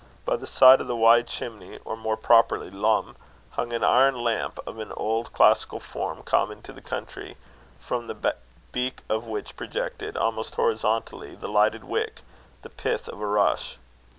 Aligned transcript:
By 0.25 0.35
the 0.35 0.47
side 0.47 0.81
of 0.81 0.87
the 0.87 0.95
wide 0.95 1.27
chimney, 1.27 1.77
or 1.85 1.95
more 1.95 2.17
properly 2.17 2.71
lum, 2.71 3.15
hung 3.51 3.71
an 3.71 3.83
iron 3.83 4.15
lamp, 4.23 4.57
of 4.65 4.79
an 4.79 4.91
old 4.97 5.31
classical 5.31 5.79
form 5.79 6.23
common 6.23 6.63
to 6.63 6.73
the 6.73 6.81
country, 6.81 7.37
from 7.79 8.07
the 8.07 8.33
beak 8.71 9.03
of 9.09 9.27
which 9.27 9.55
projected, 9.55 10.17
almost 10.17 10.55
horizontally, 10.55 11.35
the 11.35 11.49
lighted 11.49 11.83
wick 11.83 12.21
the 12.63 12.69
pith 12.71 13.07
of 13.09 13.21
a 13.21 13.27
rush. 13.27 13.77